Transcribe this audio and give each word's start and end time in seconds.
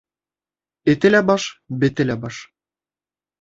Эте 0.93 1.11
лә 1.11 1.21
баш, 1.27 1.45
бете 1.85 2.09
лә 2.11 2.17
баш. 2.25 2.41